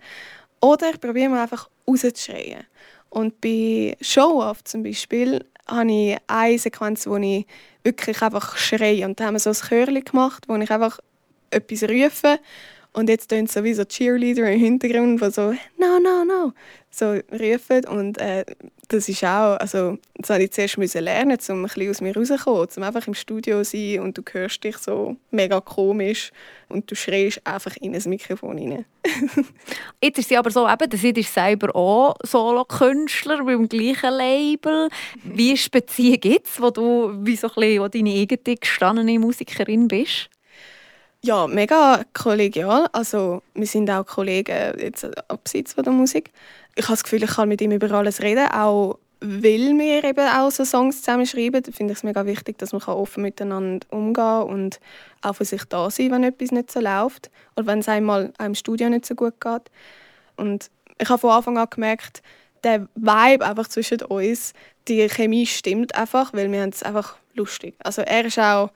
Oder 0.60 0.90
ich 0.90 1.00
probiere 1.00 1.28
mal 1.28 1.42
einfach 1.42 1.68
rauszuschreien. 1.86 2.64
Und 3.10 3.40
bei 3.40 3.96
Show-Off 4.00 4.64
zum 4.64 4.82
Beispiel 4.82 5.44
habe 5.66 5.90
ich 5.90 6.18
eine 6.26 6.58
Sequenz, 6.58 7.06
wo 7.06 7.16
ich 7.16 7.46
wirklich 7.82 8.20
einfach 8.22 8.56
schreie. 8.56 9.04
Und 9.04 9.18
da 9.18 9.26
haben 9.26 9.34
wir 9.34 9.40
so 9.40 9.50
ein 9.50 9.56
Chörchen 9.56 10.04
gemacht, 10.04 10.44
wo 10.48 10.56
ich 10.56 10.70
einfach 10.70 10.98
etwas 11.50 11.82
rufe. 11.84 12.38
Und 12.96 13.10
jetzt 13.10 13.28
tönt 13.28 13.52
so 13.52 13.62
wie 13.62 13.74
so 13.74 13.84
Cheerleader 13.84 14.50
im 14.50 14.58
Hintergrund, 14.58 15.20
die 15.20 15.30
so 15.30 15.52
«No, 15.76 15.98
no, 16.00 16.24
no!» 16.24 16.54
so 16.90 17.20
rufen. 17.30 17.84
Und 17.84 18.16
äh, 18.16 18.46
das 18.88 19.08
ist 19.10 19.22
auch, 19.22 19.56
also 19.56 19.98
das 20.14 20.30
musste 20.30 20.42
ich 20.42 20.52
zuerst 20.52 20.78
müssen 20.78 21.04
lernen, 21.04 21.38
um 21.48 21.56
ein 21.56 21.62
bisschen 21.64 21.90
aus 21.90 22.00
mir 22.00 22.16
rauszukommen, 22.16 22.68
um 22.74 22.82
einfach 22.82 23.06
im 23.06 23.12
Studio 23.12 23.62
zu 23.62 23.76
sein 23.76 24.00
und 24.00 24.16
du 24.16 24.22
hörst 24.32 24.64
dich 24.64 24.78
so 24.78 25.16
mega 25.30 25.60
komisch 25.60 26.32
und 26.70 26.90
du 26.90 26.94
schreist 26.94 27.42
einfach 27.44 27.76
in 27.76 27.94
ein 27.94 28.02
Mikrofon 28.06 28.58
rein. 28.58 28.86
Jetzt 30.02 30.18
ist 30.18 30.30
sie 30.30 30.38
aber 30.38 30.50
so, 30.50 30.66
eben, 30.66 30.96
sie 30.96 31.10
ist 31.10 31.34
selber 31.34 31.76
auch 31.76 32.16
Solo-Künstler 32.22 33.44
beim 33.44 33.68
gleichen 33.68 34.14
Label. 34.14 34.88
Wie 35.22 35.52
ist 35.52 35.70
Beziehung 35.70 36.20
jetzt, 36.24 36.60
wo 36.60 36.70
du 36.70 37.12
wie 37.20 37.36
so 37.36 37.48
ein 37.48 37.54
bisschen, 37.54 37.82
wo 37.82 37.88
deine 37.88 38.14
eigene 38.14 38.56
gestandene 38.56 39.18
Musikerin 39.18 39.86
bist? 39.86 40.30
Ja, 41.22 41.46
mega 41.46 42.04
kollegial. 42.12 42.86
Also, 42.92 43.42
wir 43.54 43.66
sind 43.66 43.90
auch 43.90 44.06
Kollegen 44.06 44.78
jetzt 44.78 45.04
abseits 45.30 45.74
von 45.74 45.84
der 45.84 45.92
Musik. 45.92 46.30
Ich 46.76 46.84
habe 46.84 46.92
das 46.92 47.02
Gefühl, 47.02 47.24
ich 47.24 47.30
kann 47.30 47.48
mit 47.48 47.60
ihm 47.60 47.72
über 47.72 47.90
alles 47.90 48.22
reden, 48.22 48.48
auch 48.48 48.98
weil 49.20 49.76
wir 49.78 50.04
eben 50.04 50.28
auch 50.28 50.50
so 50.50 50.64
Songs 50.64 51.00
zusammen 51.02 51.26
schreiben. 51.26 51.64
Finde 51.64 51.92
ich 51.92 51.98
es 51.98 52.04
mega 52.04 52.26
wichtig, 52.26 52.58
dass 52.58 52.72
man 52.72 52.82
offen 52.82 53.22
miteinander 53.22 53.86
umgehen 53.90 54.14
kann 54.14 54.42
und 54.44 54.80
auch 55.22 55.34
für 55.34 55.44
sich 55.44 55.64
da 55.64 55.90
sein, 55.90 56.10
wenn 56.10 56.22
etwas 56.22 56.52
nicht 56.52 56.70
so 56.70 56.80
läuft 56.80 57.30
oder 57.56 57.66
wenn 57.66 57.78
es 57.80 57.88
einmal 57.88 58.32
im 58.38 58.54
Studio 58.54 58.88
nicht 58.88 59.06
so 59.06 59.14
gut 59.14 59.40
geht. 59.40 59.70
Und 60.36 60.70
ich 60.98 61.08
habe 61.08 61.18
von 61.18 61.30
Anfang 61.30 61.58
an 61.58 61.68
gemerkt, 61.70 62.22
der 62.62 62.88
Vibe 62.94 63.44
einfach 63.44 63.68
zwischen 63.68 64.02
uns, 64.02 64.52
die 64.88 65.08
Chemie 65.08 65.46
stimmt 65.46 65.94
einfach, 65.94 66.32
weil 66.34 66.52
wir 66.52 66.64
es 66.66 66.82
einfach 66.82 67.16
lustig. 67.34 67.74
Also 67.78 68.02
er 68.02 68.26
ist 68.26 68.38
auch 68.38 68.70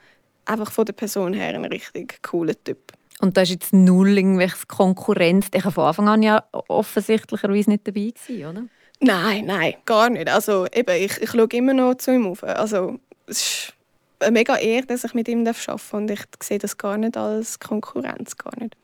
einfach 0.44 0.72
von 0.72 0.84
der 0.84 0.92
Person 0.92 1.32
her 1.32 1.54
ein 1.54 1.64
richtig 1.64 2.22
cooler 2.22 2.54
Typ. 2.64 2.92
Und 3.20 3.36
da 3.36 3.42
ist 3.42 3.50
jetzt 3.50 3.72
null 3.72 4.16
irgendwelche 4.16 4.66
Konkurrenz. 4.66 5.48
Ich 5.54 5.64
war 5.64 5.72
von 5.72 5.84
Anfang 5.84 6.08
an 6.08 6.22
ja 6.22 6.42
offensichtlicherweise 6.52 7.70
nicht 7.70 7.86
dabei 7.86 8.12
gewesen, 8.14 8.46
oder? 8.46 8.62
Nein, 9.00 9.46
nein, 9.46 9.74
gar 9.84 10.10
nicht. 10.10 10.28
Also 10.28 10.66
eben, 10.72 10.96
ich, 10.96 11.20
ich 11.20 11.30
schaue 11.30 11.48
immer 11.52 11.74
noch 11.74 11.94
zu 11.94 12.12
ihm 12.12 12.26
auf. 12.26 12.42
Also 12.44 12.98
es 13.26 13.42
ist 13.42 13.74
eine 14.20 14.32
mega 14.32 14.56
Ehre, 14.56 14.86
dass 14.86 15.04
ich 15.04 15.14
mit 15.14 15.28
ihm 15.28 15.40
arbeiten 15.40 15.66
darf 15.66 15.94
und 15.94 16.10
ich 16.10 16.20
sehe 16.42 16.58
das 16.58 16.76
gar 16.76 16.96
nicht 16.98 17.16
als 17.16 17.58
Konkurrenz, 17.58 18.36
gar 18.36 18.58
nicht. 18.58 18.76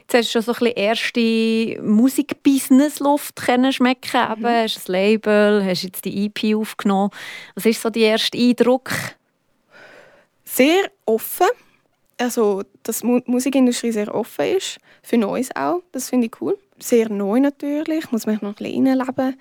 Jetzt 0.00 0.14
hast 0.14 0.28
du 0.28 0.32
schon 0.32 0.42
so 0.42 0.52
ein 0.52 0.72
bisschen 0.72 0.76
erste 0.76 1.82
Musikbusiness-Luft 1.82 3.40
schmecken. 3.70 4.40
Mhm. 4.40 4.46
Hast 4.46 4.88
ein 4.88 4.92
Label, 4.92 5.64
hast 5.64 5.82
jetzt 5.82 6.04
die 6.04 6.26
EP 6.26 6.56
aufgenommen. 6.56 7.10
Was 7.54 7.64
ist 7.64 7.80
so 7.80 7.88
der 7.90 8.02
erste 8.02 8.36
Eindruck? 8.36 8.90
Sehr 10.44 10.90
offen. 11.06 11.46
Also, 12.18 12.62
dass 12.82 13.00
die 13.00 13.22
Musikindustrie 13.26 13.92
sehr 13.92 14.14
offen 14.14 14.56
ist. 14.56 14.78
Für 15.02 15.18
Neues 15.18 15.54
auch. 15.56 15.82
Das 15.92 16.10
finde 16.10 16.26
ich 16.26 16.40
cool. 16.40 16.58
Sehr 16.78 17.08
neu 17.08 17.40
natürlich. 17.40 18.10
Muss 18.12 18.26
man 18.26 18.36
noch 18.36 18.50
ein 18.50 18.54
bisschen 18.54 18.86
reinleben. 18.86 19.36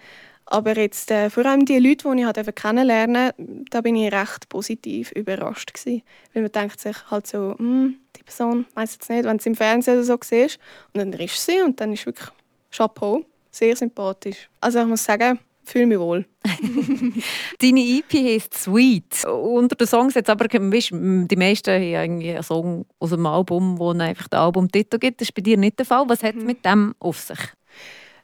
Aber 0.46 0.78
jetzt, 0.78 1.10
äh, 1.12 1.30
vor 1.30 1.46
allem 1.46 1.66
die 1.66 1.80
Leute, 1.80 2.10
die 2.14 2.20
ich 2.20 2.26
halt 2.26 2.56
kennenlernen 2.56 3.32
da 3.70 3.82
bin 3.82 3.96
ich 3.96 4.12
recht 4.12 4.50
positiv 4.50 5.12
überrascht 5.14 5.74
gewesen. 5.74 6.04
Weil 6.34 6.44
man 6.44 6.52
denkt 6.52 6.80
sich 6.80 6.96
halt 7.10 7.28
so, 7.28 7.56
hm, 7.58 7.96
die 8.16 8.24
Person, 8.24 8.66
weiß 8.76 8.94
jetzt 8.94 9.10
nicht, 9.10 9.24
wenn 9.24 9.40
sie 9.40 9.50
im 9.50 9.56
Fernsehen 9.56 9.96
oder 9.96 10.04
so 10.04 10.18
siehst. 10.22 10.60
Und 10.94 11.00
dann 11.00 11.14
ist 11.14 11.46
sie 11.46 11.62
und 11.62 11.80
dann 11.80 11.94
ist 11.94 12.06
wirklich 12.06 12.30
Chapeau, 12.72 13.24
sehr 13.52 13.76
sympathisch. 13.76 14.50
Also 14.60 14.80
ich 14.82 14.88
muss 14.88 15.04
sagen, 15.04 15.40
fühle 15.64 15.86
mich 15.86 16.00
wohl. 16.00 16.26
Deine 17.60 17.80
EP 17.80 18.12
heisst 18.14 18.54
«Sweet». 18.56 19.26
Unter 19.26 19.76
den 19.76 19.88
Songs 19.88 20.14
jetzt 20.16 20.30
aber, 20.30 20.46
weißt, 20.46 20.92
die 20.92 21.36
meisten 21.36 21.72
haben 21.72 21.84
irgendwie 21.84 22.32
einen 22.32 22.44
Song 22.44 22.86
aus 23.00 23.14
einem 23.14 23.26
Album, 23.26 23.80
wo 23.80 23.92
einfach 23.92 24.28
den 24.28 24.40
Albumtitel 24.40 25.00
gibt. 25.00 25.22
Das 25.22 25.30
ist 25.30 25.36
bei 25.36 25.42
dir 25.42 25.58
nicht 25.58 25.80
der 25.80 25.86
Fall. 25.86 26.06
Was 26.08 26.24
hat 26.24 26.36
es 26.36 26.42
mhm. 26.42 26.48
mit 26.48 26.66
dem 26.66 26.96
auf 27.00 27.20
sich? 27.20 27.40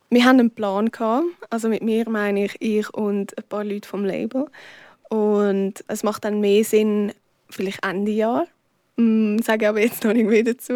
Wir 0.09 0.25
hatten 0.25 0.39
einen 0.39 0.51
Plan. 0.51 0.89
Also 1.49 1.69
mit 1.69 1.83
mir 1.83 2.09
meine 2.09 2.45
ich 2.45 2.55
ich 2.59 2.89
und 2.93 3.37
ein 3.37 3.43
paar 3.47 3.63
Leute 3.63 3.87
vom 3.87 4.05
Label. 4.05 4.47
Und 5.09 5.75
es 5.87 6.03
macht 6.03 6.25
dann 6.25 6.39
mehr 6.39 6.63
Sinn, 6.63 7.13
vielleicht 7.49 7.83
Ende 7.85 8.11
Jahr. 8.11 8.47
Mm, 8.95 9.37
sage 9.39 9.65
ich 9.65 9.69
aber 9.69 9.81
jetzt 9.81 10.03
noch 10.03 10.13
nicht 10.13 10.27
mehr 10.27 10.43
dazu. 10.43 10.73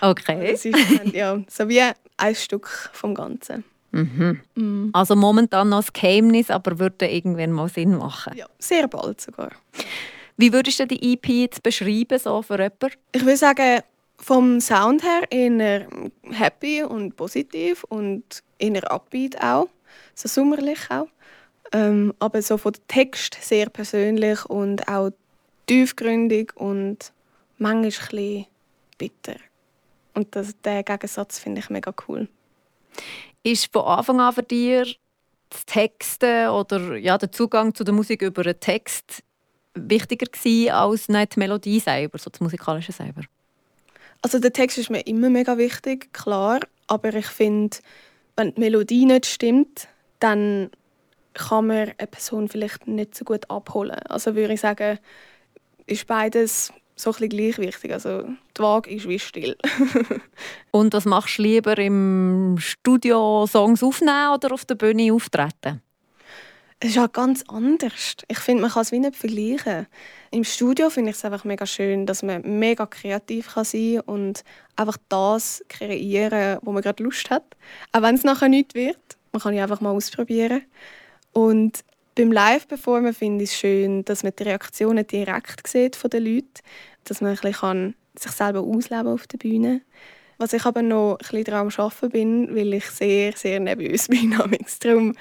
Okay. 0.00 0.50
Es 0.52 0.64
ist 0.64 0.78
dann, 0.98 1.12
ja, 1.12 1.40
so 1.48 1.68
wie 1.68 1.82
ein 2.16 2.34
Stück 2.34 2.90
vom 2.92 3.14
Ganzen. 3.14 3.64
Mhm. 3.96 4.40
Mm. 4.54 4.90
Also 4.92 5.16
momentan 5.16 5.68
noch 5.68 5.84
ein 5.84 5.90
Geheimnis, 5.92 6.50
aber 6.50 6.78
würde 6.78 7.08
irgendwann 7.08 7.52
mal 7.52 7.68
Sinn 7.68 7.96
machen. 7.96 8.36
Ja, 8.36 8.46
sehr 8.58 8.88
bald 8.88 9.20
sogar. 9.20 9.50
Wie 10.36 10.52
würdest 10.52 10.80
du 10.80 10.86
die 10.86 11.14
EP 11.14 11.26
jetzt 11.28 11.62
beschreiben, 11.62 12.18
so 12.18 12.42
für 12.42 12.54
jemanden? 12.54 12.90
Ich 13.12 13.22
würde 13.22 13.36
sagen, 13.36 13.82
vom 14.18 14.60
Sound 14.60 15.02
her 15.02 15.22
eher 15.30 15.86
happy 16.30 16.82
und 16.82 17.16
positiv 17.16 17.84
und 17.84 18.42
eher 18.58 18.90
upbeat 18.90 19.40
auch, 19.42 19.68
so 20.14 20.28
sommerlich 20.28 20.78
auch. 20.90 21.08
Ähm, 21.72 22.14
aber 22.18 22.42
so 22.42 22.58
von 22.58 22.72
dem 22.72 22.86
Text 22.88 23.36
sehr 23.40 23.68
persönlich 23.68 24.44
und 24.46 24.88
auch 24.88 25.10
tiefgründig 25.66 26.56
und 26.56 27.12
manchmal 27.58 28.20
ein 28.20 28.46
bitter. 28.98 29.36
Und 30.14 30.34
das, 30.34 30.54
den 30.62 30.84
Gegensatz 30.84 31.38
finde 31.38 31.60
ich 31.60 31.70
mega 31.70 31.92
cool. 32.08 32.28
Ist 33.46 33.72
von 33.72 33.84
Anfang 33.84 34.20
an 34.20 34.32
für 34.32 34.42
dich 34.42 34.98
das 35.50 35.64
Texten 35.66 36.48
oder 36.48 36.96
ja, 36.96 37.16
der 37.16 37.30
Zugang 37.30 37.76
zu 37.76 37.84
der 37.84 37.94
Musik 37.94 38.22
über 38.22 38.42
den 38.42 38.58
Text 38.58 39.22
wichtiger 39.74 40.26
gewesen 40.26 40.72
als 40.72 41.08
nicht 41.08 41.36
die 41.36 41.38
Melodie 41.38 41.78
selber, 41.78 42.18
so 42.18 42.28
das 42.28 42.40
Musikalische 42.40 42.90
selber? 42.90 43.22
Also 44.20 44.40
der 44.40 44.52
Text 44.52 44.78
ist 44.78 44.90
mir 44.90 45.06
immer 45.06 45.30
mega 45.30 45.58
wichtig, 45.58 46.12
klar. 46.12 46.58
Aber 46.88 47.14
ich 47.14 47.26
finde, 47.26 47.76
wenn 48.34 48.52
die 48.52 48.60
Melodie 48.60 49.06
nicht 49.06 49.26
stimmt, 49.26 49.86
dann 50.18 50.70
kann 51.34 51.68
man 51.68 51.92
eine 51.98 52.06
Person 52.08 52.48
vielleicht 52.48 52.88
nicht 52.88 53.14
so 53.14 53.24
gut 53.24 53.48
abholen. 53.48 54.00
Also 54.08 54.34
würde 54.34 54.54
ich 54.54 54.60
sagen, 54.60 54.98
ist 55.86 56.08
beides 56.08 56.72
so 56.96 57.12
ein 57.12 57.28
gleich 57.28 57.58
wichtig. 57.58 57.92
Also 57.92 58.24
die 58.56 58.62
Waage 58.62 58.90
ist 58.90 59.08
wie 59.08 59.18
still. 59.18 59.56
Und 60.70 60.94
was 60.94 61.04
machst 61.04 61.38
du 61.38 61.42
lieber 61.42 61.76
im 61.78 62.56
Studio 62.58 63.46
Songs 63.46 63.82
aufnehmen 63.82 64.32
oder 64.34 64.52
auf 64.52 64.64
der 64.64 64.74
Bühne 64.74 65.12
auftreten? 65.12 65.82
Es 66.80 66.90
ist 66.90 66.98
halt 66.98 67.14
ganz 67.14 67.42
anders. 67.48 68.16
Ich 68.28 68.38
finde, 68.38 68.62
man 68.62 68.70
kann 68.70 68.82
es 68.82 68.92
wie 68.92 68.98
nicht 68.98 69.16
vergleichen. 69.16 69.86
Im 70.30 70.44
Studio 70.44 70.90
finde 70.90 71.10
ich 71.10 71.16
es 71.16 71.24
einfach 71.24 71.44
mega 71.44 71.64
schön, 71.64 72.04
dass 72.04 72.22
man 72.22 72.42
mega 72.58 72.84
kreativ 72.84 73.54
kann 73.54 73.64
sein 73.64 74.02
kann 74.04 74.14
und 74.14 74.44
einfach 74.74 74.98
das 75.08 75.64
kreieren, 75.68 76.58
wo 76.62 76.72
man 76.72 76.82
gerade 76.82 77.02
Lust 77.02 77.30
hat. 77.30 77.44
Auch 77.92 78.02
wenn 78.02 78.14
es 78.14 78.24
nachher 78.24 78.50
nicht 78.50 78.74
wird. 78.74 78.98
Man 79.32 79.40
kann 79.40 79.54
ja 79.54 79.62
einfach 79.62 79.80
mal 79.80 79.92
ausprobieren. 79.92 80.62
Und 81.32 81.82
beim 82.16 82.32
Live-Performen 82.32 83.14
finde 83.14 83.44
ich 83.44 83.50
es 83.50 83.56
schön, 83.56 84.04
dass 84.04 84.24
man 84.24 84.32
die 84.36 84.42
Reaktionen 84.42 85.06
direkt 85.06 85.68
sieht 85.68 85.94
von 85.94 86.10
den 86.10 86.24
Leuten. 86.24 86.60
Dass 87.04 87.20
man 87.20 87.30
ein 87.30 87.38
bisschen 87.40 87.94
sich 88.18 88.32
selber 88.32 88.60
ausleben 88.60 89.06
auf 89.06 89.28
der 89.28 89.38
Bühne 89.38 89.82
was 90.38 90.52
ich 90.52 90.64
aber 90.64 90.82
noch 90.82 91.12
ein 91.12 91.18
bisschen 91.18 91.44
daran 91.44 91.72
arbeiten 91.76 92.10
bin, 92.10 92.54
weil 92.54 92.74
ich 92.74 92.86
sehr, 92.86 93.32
sehr 93.32 93.60
nervös 93.60 94.08
bin. 94.08 94.34
Darum, 94.80 95.14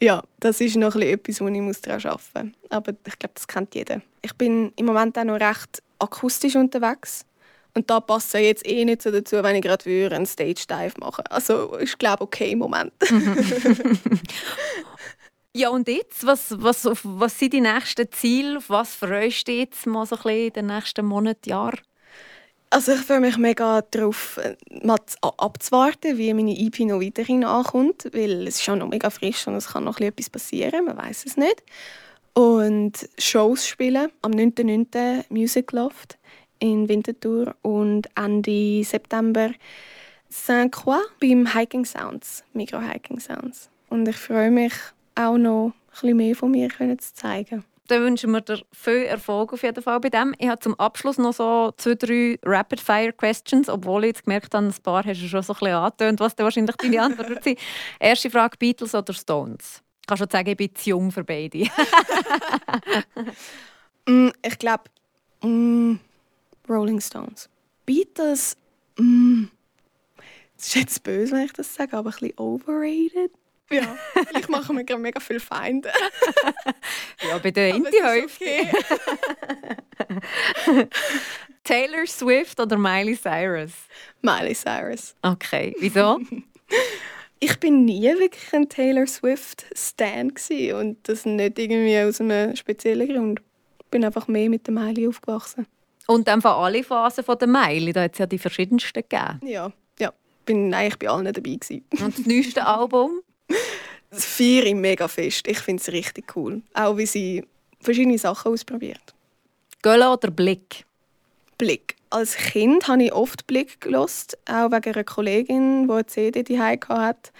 ja, 0.00 0.22
das 0.40 0.60
ist 0.60 0.76
noch 0.76 0.94
etwas, 0.96 1.40
wo 1.40 1.48
ich 1.48 1.80
daran 1.80 2.04
arbeiten 2.04 2.48
muss. 2.48 2.70
Aber 2.70 2.92
ich 3.06 3.18
glaube, 3.18 3.34
das 3.34 3.46
kennt 3.46 3.74
jeder. 3.74 4.00
Ich 4.22 4.34
bin 4.34 4.72
im 4.76 4.86
Moment 4.86 5.18
auch 5.18 5.24
noch 5.24 5.40
recht 5.40 5.82
akustisch 5.98 6.56
unterwegs. 6.56 7.26
Und 7.74 7.88
da 7.88 8.00
passt 8.00 8.34
ja 8.34 8.40
jetzt 8.40 8.66
eh 8.66 8.84
nicht 8.84 9.00
so 9.00 9.10
dazu, 9.10 9.42
wenn 9.42 9.56
ich 9.56 9.62
gerade 9.62 10.14
einen 10.14 10.26
Stage-Dive 10.26 11.00
machen 11.00 11.24
Also 11.30 11.78
ich 11.78 11.96
glaube, 11.96 12.22
okay 12.22 12.52
im 12.52 12.58
Moment. 12.58 12.92
ja, 15.54 15.68
und 15.68 15.88
jetzt? 15.88 16.26
Was, 16.26 16.54
was, 16.62 16.86
was 17.02 17.38
sind 17.38 17.52
die 17.52 17.60
nächsten 17.60 18.10
Ziele? 18.10 18.58
Auf 18.58 18.70
was 18.70 18.94
freust 18.94 19.48
du 19.48 19.52
jetzt 19.52 19.86
mal 19.86 20.06
so 20.06 20.16
ein 20.16 20.22
bisschen 20.22 20.46
in 20.46 20.52
den 20.52 20.66
nächsten 20.66 21.04
Monaten, 21.04 21.48
Jahren? 21.48 21.80
Also 22.70 22.92
ich 22.92 23.00
freue 23.00 23.20
mich 23.20 23.36
mega 23.36 23.82
darauf, 23.82 24.38
äh, 24.38 24.56
mal 24.82 24.96
abzuwarten, 25.20 26.16
wie 26.16 26.32
meine 26.32 26.58
EP 26.58 26.80
noch 26.80 27.02
weiterhin 27.02 27.44
ankommt, 27.44 28.08
weil 28.14 28.48
es 28.48 28.56
ist 28.56 28.62
schon 28.62 28.78
noch 28.78 28.88
mega 28.88 29.10
frisch 29.10 29.46
und 29.46 29.56
es 29.56 29.68
kann 29.68 29.84
noch 29.84 30.00
etwas 30.00 30.30
passieren, 30.30 30.86
man 30.86 30.96
weiß 30.96 31.26
es 31.26 31.36
nicht. 31.36 31.62
Und 32.32 33.06
Shows 33.18 33.66
spielen 33.66 34.10
am 34.22 34.30
9.9. 34.30 35.26
Music 35.28 35.70
Loft 35.72 36.16
in 36.60 36.88
Winterthur 36.88 37.54
und 37.60 38.08
Ende 38.16 38.82
September 38.84 39.50
Saint-Croix 40.30 41.02
beim 41.20 41.52
Hiking 41.52 41.84
Sounds, 41.84 42.42
Micro 42.54 42.80
Hiking 42.80 43.20
Sounds. 43.20 43.68
Und 43.90 44.08
ich 44.08 44.16
freue 44.16 44.50
mich 44.50 44.72
auch 45.14 45.38
noch 45.38 45.68
ein 45.68 45.90
bisschen 45.90 46.16
mehr 46.16 46.36
von 46.36 46.50
mir 46.50 46.68
zu 46.70 47.14
zeigen 47.14 47.64
dann 47.92 48.02
wünschen 48.02 48.30
wir 48.30 48.40
dir 48.40 48.62
viel 48.72 49.04
Erfolg 49.04 49.52
auf 49.52 49.62
jeden 49.62 49.82
Fall 49.82 50.00
bei 50.00 50.08
dem. 50.08 50.34
Ich 50.38 50.48
habe 50.48 50.60
zum 50.60 50.78
Abschluss 50.78 51.18
noch 51.18 51.32
so 51.32 51.72
zwei, 51.76 51.94
drei 51.94 52.38
Rapid-Fire-Questions, 52.42 53.68
obwohl 53.68 54.04
ich 54.04 54.08
jetzt 54.08 54.24
gemerkt 54.24 54.54
habe, 54.54 54.66
ein 54.66 54.74
paar 54.82 55.04
hast 55.04 55.20
du 55.20 55.28
schon 55.28 55.42
so 55.42 55.52
ein 55.52 55.58
bisschen 55.58 55.74
angetönt, 55.74 56.20
was 56.20 56.34
dann 56.34 56.44
wahrscheinlich 56.44 56.76
deine 56.76 57.02
Antwort 57.02 57.28
wird 57.28 57.44
sein. 57.44 57.56
Erste 58.00 58.30
Frage, 58.30 58.56
Beatles 58.56 58.94
oder 58.94 59.12
Stones? 59.12 59.82
Ich 60.00 60.06
kann 60.06 60.16
schon 60.16 60.30
sagen, 60.30 60.48
ich 60.48 60.56
bin 60.56 60.74
zu 60.74 60.90
jung 60.90 61.12
für 61.12 61.24
beide. 61.24 61.58
mm, 64.08 64.30
ich 64.42 64.58
glaube, 64.58 64.84
mm, 65.42 65.96
Rolling 66.68 67.00
Stones. 67.00 67.48
Beatles, 67.84 68.56
mm, 68.98 69.44
das 70.56 70.66
ist 70.68 70.74
jetzt 70.74 71.02
böse, 71.02 71.32
wenn 71.32 71.44
ich 71.44 71.52
das 71.52 71.74
sage, 71.74 71.96
aber 71.96 72.10
ein 72.10 72.12
bisschen 72.12 72.38
overrated. 72.38 73.32
Ja, 73.70 73.96
vielleicht 74.12 74.48
machen 74.48 74.76
wir 74.76 74.84
gerade 74.84 75.00
mega 75.00 75.20
viele 75.20 75.40
Feinde. 75.40 75.90
ja, 77.28 77.38
bei 77.38 77.50
der 77.50 77.74
Indie-Hälfte. 77.74 78.44
Okay. 78.44 78.70
Taylor 81.64 82.06
Swift 82.06 82.60
oder 82.60 82.76
Miley 82.76 83.16
Cyrus? 83.16 83.72
Miley 84.20 84.54
Cyrus. 84.54 85.14
Okay, 85.22 85.74
wieso? 85.78 86.20
ich 87.40 87.58
bin 87.60 87.84
nie 87.84 88.02
wirklich 88.02 88.52
ein 88.52 88.68
Taylor 88.68 89.06
Swift 89.06 89.66
Stan 89.74 90.32
und 90.74 91.08
das 91.08 91.24
nicht 91.24 91.58
irgendwie 91.58 91.98
aus 92.00 92.20
einem 92.20 92.56
speziellen 92.56 93.08
Grund. 93.08 93.40
Ich 93.84 93.90
bin 93.90 94.04
einfach 94.04 94.28
mehr 94.28 94.48
mit 94.48 94.66
der 94.66 94.74
Miley 94.74 95.08
aufgewachsen. 95.08 95.66
Und 96.06 96.26
dann 96.28 96.42
von 96.42 96.52
alle 96.52 96.82
Phasen 96.82 97.24
von 97.24 97.38
der 97.38 97.48
Meile, 97.48 97.92
da 97.92 98.02
hat 98.02 98.12
es 98.12 98.18
ja 98.18 98.26
die 98.26 98.38
verschiedensten 98.38 99.02
gegeben. 99.08 99.40
Ja, 99.44 99.72
ja. 99.98 100.12
Bin 100.44 100.74
eigentlich 100.74 100.98
bei 100.98 101.08
allen 101.08 101.24
dabei 101.24 101.54
gewesen. 101.54 101.84
Und 102.00 102.18
das 102.18 102.26
neueste 102.26 102.66
Album? 102.66 103.22
Das 104.10 104.24
feiere 104.26 104.74
mega 104.74 105.08
fest. 105.08 105.48
Ich 105.48 105.58
finde 105.58 105.80
es 105.80 105.90
richtig 105.90 106.36
cool. 106.36 106.60
Auch 106.74 106.96
wie 106.98 107.06
sie 107.06 107.44
verschiedene 107.80 108.18
Sachen 108.18 108.52
ausprobiert. 108.52 109.14
Gölle 109.80 110.10
oder 110.10 110.30
Blick? 110.30 110.84
Blick. 111.56 111.96
Als 112.10 112.36
Kind 112.36 112.88
habe 112.88 113.04
ich 113.04 113.12
oft 113.12 113.46
Blick 113.46 113.80
gelost, 113.80 114.36
auch 114.46 114.70
wegen 114.70 114.92
einer 114.92 115.04
Kollegin, 115.04 115.86
die 115.88 115.92
eine 115.92 116.06
CD 116.06 116.42
die 116.42 116.60
hat. 116.60 117.32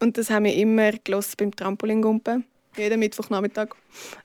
Und 0.00 0.18
das 0.18 0.28
haben 0.28 0.44
wir 0.44 0.54
immer 0.54 0.92
gelost 0.92 1.36
beim 1.38 1.54
Trampolingumpen. 1.54 2.44
Jeden 2.76 3.00
Mittwochnachmittag. 3.00 3.74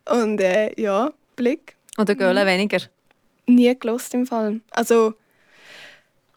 Und 0.10 0.42
äh, 0.42 0.80
ja, 0.80 1.14
Blick. 1.36 1.76
Oder 1.98 2.16
Gölle 2.16 2.44
mhm. 2.44 2.48
weniger? 2.48 2.80
Nie 3.46 3.78
gelost 3.80 4.14
im 4.14 4.26
Fall. 4.26 4.60
Also 4.72 5.14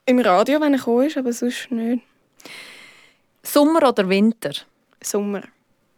im 0.07 0.19
Radio, 0.21 0.61
wenn 0.61 0.75
er 0.75 1.05
ist, 1.07 1.17
aber 1.17 1.33
sonst 1.33 1.71
nicht. 1.71 2.03
Sommer 3.43 3.89
oder 3.89 4.09
Winter? 4.09 4.53
Sommer. 5.03 5.43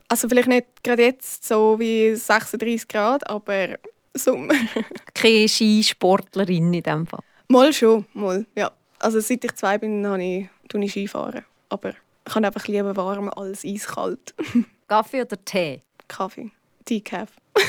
Also 0.09 0.29
vielleicht 0.29 0.49
nicht 0.49 0.67
gerade 0.83 1.03
jetzt 1.03 1.47
so 1.47 1.79
wie 1.79 2.15
36 2.15 2.87
Grad, 2.89 3.29
aber 3.29 3.79
Sommer. 4.15 4.55
Keine 5.15 5.49
Skisportlerin 5.49 6.73
in 6.75 6.83
diesem 6.83 7.07
Fall? 7.07 7.21
Mal 7.49 7.73
schon, 7.73 8.05
mal, 8.15 8.47
ja. 8.55 8.71
Also 8.99 9.21
seit 9.21 9.45
ich 9.45 9.55
zwei 9.55 9.79
bin, 9.79 10.07
habe 10.07 10.23
ich, 10.23 10.49
ich 10.75 10.91
Skifahren. 10.91 11.45
Aber 11.69 11.91
ich 11.91 12.35
habe 12.35 12.47
einfach 12.47 12.67
lieber 12.69 12.95
warm 12.97 13.29
als 13.31 13.65
eiskalt. 13.65 14.35
Kaffee 14.89 15.23
oder 15.23 15.43
Tee? 15.45 15.83
Kaffee. 16.09 16.51
Decaf. 16.89 17.31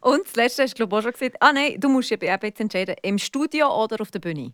Und 0.00 0.26
das 0.26 0.36
Letzte 0.36 0.62
hast 0.62 0.72
du 0.72 0.76
glaube 0.76 0.96
ich, 0.96 0.98
auch 0.98 1.02
schon 1.02 1.12
gesagt, 1.12 1.36
ah 1.40 1.52
nein, 1.52 1.76
du 1.78 1.88
musst 1.88 2.10
jetzt 2.10 2.60
entscheiden, 2.60 2.96
im 3.02 3.18
Studio 3.18 3.68
oder 3.82 4.00
auf 4.00 4.10
der 4.10 4.18
Bühne? 4.18 4.52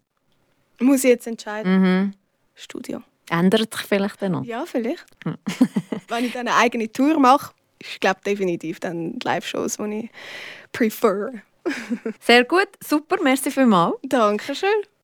Muss 0.80 1.04
ich 1.04 1.10
jetzt 1.10 1.26
entscheiden? 1.26 1.80
Mhm. 1.80 2.14
Studio. 2.54 3.02
Ändert 3.30 3.75
sich 3.75 3.87
vielleicht 3.87 4.23
dann 4.23 4.33
noch? 4.33 4.45
Ja, 4.45 4.64
vielleicht. 4.66 5.04
Hm. 5.25 5.37
Wenn 6.09 6.25
ich 6.25 6.33
dann 6.33 6.49
eine 6.49 6.56
eigene 6.56 6.90
Tour 6.90 7.18
mache, 7.18 7.52
ich 7.78 8.00
glaube 8.00 8.21
definitiv 8.25 8.80
dann 8.80 9.18
Live-Shows, 9.23 9.76
die 9.78 10.04
ich 10.04 10.11
prefer. 10.73 11.30
Sehr 12.21 12.45
gut, 12.45 12.68
super, 12.83 13.16
merci 13.23 13.50
vielmals. 13.50 13.97
Dankeschön. 14.02 14.87